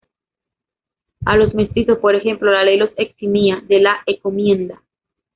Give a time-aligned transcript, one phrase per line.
[1.25, 4.81] A los mestizos, por ejemplo, la ley los eximía de la encomienda.